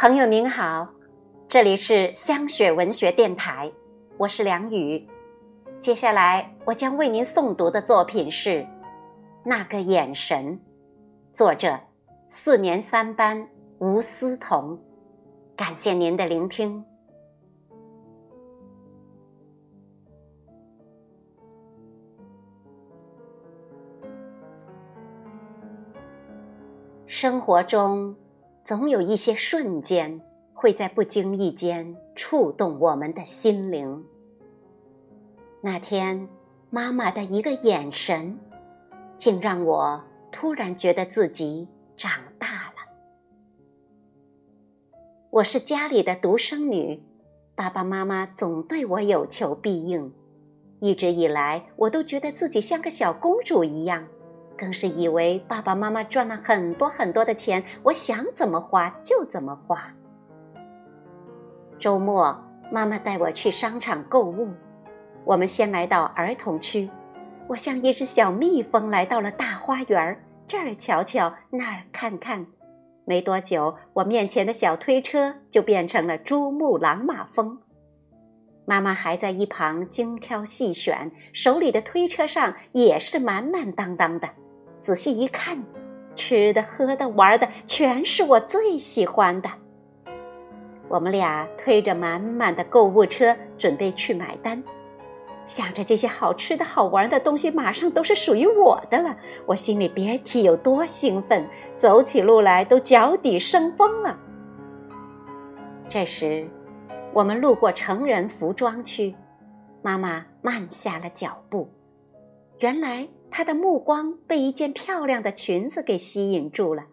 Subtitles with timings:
[0.00, 0.88] 朋友您好，
[1.48, 3.68] 这里是香雪文学电台，
[4.16, 5.04] 我是梁宇。
[5.80, 8.50] 接下来我将为您诵读的作品是
[9.44, 10.56] 《那个眼神》，
[11.36, 11.76] 作者
[12.28, 13.44] 四年三班
[13.78, 14.80] 吴思彤。
[15.56, 16.84] 感谢您的聆听。
[27.08, 28.14] 生活中。
[28.68, 30.20] 总有一些瞬间
[30.52, 34.04] 会在不经意间触动我们的心灵。
[35.62, 36.28] 那天，
[36.68, 38.38] 妈妈的一个眼神，
[39.16, 42.74] 竟让我突然觉得自己长大了。
[45.30, 47.02] 我是家里的独生女，
[47.54, 50.12] 爸爸妈妈总对我有求必应，
[50.80, 54.06] 一直以来我都觉得自己像个小公主一样。
[54.58, 59.94] 更是以为爸爸妈妈赚了很多很多的钱，我想怎么花就怎么花。
[61.78, 62.36] 周末，
[62.72, 64.48] 妈妈带我去商场购物，
[65.24, 66.90] 我们先来到儿童区，
[67.46, 72.44] 我像一只小蜜蜂来到了大花园，这儿瞧瞧，那儿看看。
[73.04, 77.58] 没多久，我面前的小推车就变成了珠穆朗玛峰，
[78.66, 84.28] 妈妈还在一旁精挑细选，手里的推车上也是满满当当的。
[84.78, 85.62] 仔细一看，
[86.14, 89.48] 吃的、喝的、玩的，全是我最喜欢的。
[90.88, 94.62] 我们俩推着满满的购物车，准备去买单，
[95.44, 104.18] 想着这些好吃的好玩的东西马上都是属于我的了，我心里别提有多兴奋，走起路来都脚底生风了。
[105.88, 106.48] 这时，
[107.12, 109.14] 我们路过成人服装区，
[109.82, 111.68] 妈妈慢下了脚步，
[112.60, 113.06] 原来。
[113.30, 116.86] 她的目光被一件漂亮的裙子给吸引住了。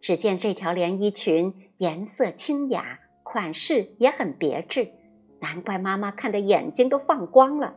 [0.00, 4.88] 只见这条连衣裙颜色清雅，款式也很别致，
[5.40, 7.74] 难怪妈妈看的眼睛都放光了。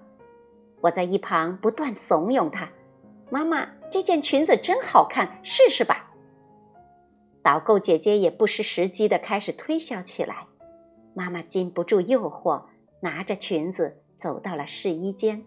[0.81, 2.69] 我在一旁不断怂恿她
[3.29, 6.11] ：“妈妈，这件裙子真好看，试试吧。”
[7.43, 10.47] 导购姐姐也不失时机的开始推销起来。
[11.15, 12.63] 妈妈禁不住诱惑，
[13.01, 15.43] 拿着裙子走到了试衣间。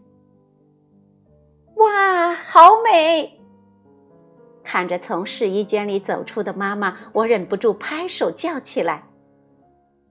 [1.84, 3.38] 哇，好美！
[4.62, 9.04] 看着从试衣间里走出的妈妈，我忍不住拍手叫起来。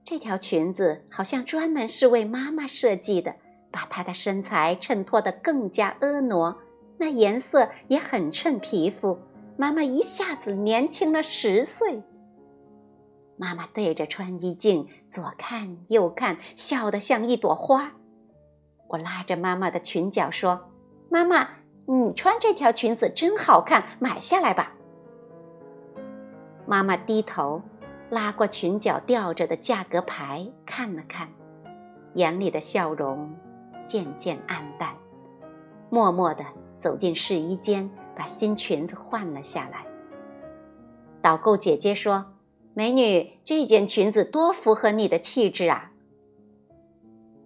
[0.04, 3.34] 这条裙子好像专门是为妈妈设计的，
[3.72, 6.56] 把她的身材衬托得更加婀娜，
[6.98, 9.18] 那颜色也很衬皮肤，
[9.56, 12.02] 妈妈一下子年轻了十岁。
[13.36, 17.92] 妈妈对着穿衣镜左看右看，笑得像一朵花。
[18.90, 20.70] 我拉着妈妈的裙角说。
[21.10, 21.48] 妈妈，
[21.86, 24.72] 你穿这条裙子真好看，买下来吧。
[26.66, 27.60] 妈妈低头
[28.10, 31.28] 拉过裙角吊着的价格牌看了看，
[32.14, 33.34] 眼里的笑容
[33.84, 34.94] 渐渐暗淡，
[35.90, 36.44] 默默地
[36.78, 39.84] 走进试衣间，把新裙子换了下来。
[41.20, 42.24] 导购姐姐说
[42.72, 45.92] ：“美女，这件裙子多符合你的气质啊。”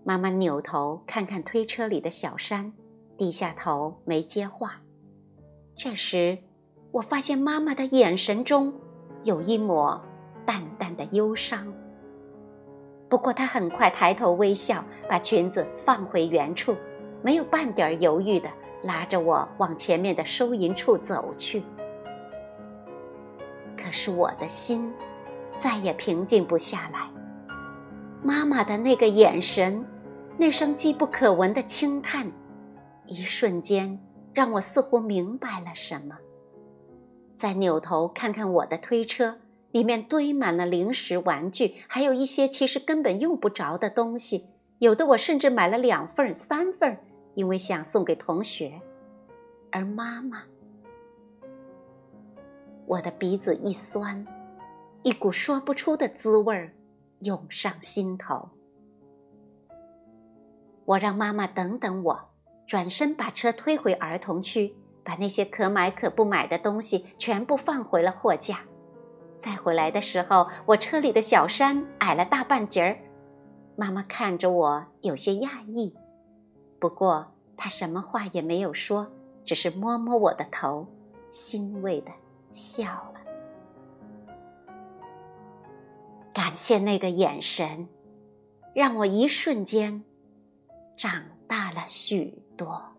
[0.05, 2.73] 妈妈扭头看看推车里的小山。
[3.19, 4.81] 低下头没接话。
[5.77, 6.39] 这时，
[6.93, 8.73] 我发现妈妈的眼神中
[9.25, 10.01] 有一抹
[10.47, 11.67] 淡淡的忧伤。
[13.09, 16.77] 不过，她很快抬头微笑，把裙子放回原处，
[17.21, 18.49] 没有半点犹豫的
[18.85, 21.65] 拉着我往前面的收银处走去。
[23.77, 24.93] 可是，我的心
[25.59, 27.11] 再也平静不下来。
[28.23, 29.85] 妈妈的那个眼神，
[30.37, 32.31] 那声机不可闻的轻叹。
[33.09, 33.99] 一瞬间，
[34.35, 36.19] 让我似乎明白了什么。
[37.35, 39.39] 再扭头看看我的推车，
[39.73, 44.47] 里面堆满了零食、玩具，还有一些其实根本用不着的东西。
[44.79, 46.99] 有的我甚至买了两份、三份，
[47.35, 48.81] 因为想送给同学。
[49.73, 50.43] 而妈妈，
[52.87, 54.27] 我的鼻子一酸，
[55.03, 56.71] 一股说不出的滋味
[57.21, 58.51] 涌上心头。
[60.85, 62.28] 我让妈妈等等我。
[62.69, 68.61] 转身把车推回儿童区，把那些可买可不买的东西全部放回了货架。
[69.39, 72.99] 再回来的时候，我车里的小山矮了大半截儿。
[73.75, 75.95] 妈妈看着我有些讶异，
[76.79, 79.07] 不过她什么话也没有说，
[79.47, 80.87] 只是摸摸我的头，
[81.31, 82.13] 欣慰的
[82.53, 83.15] 笑了。
[86.35, 87.89] 感谢那个眼神，
[88.75, 90.05] 让我一瞬间
[90.97, 91.23] 长
[91.69, 92.98] 大了许多。